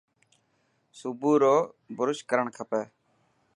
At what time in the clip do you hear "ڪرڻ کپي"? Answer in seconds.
2.29-2.83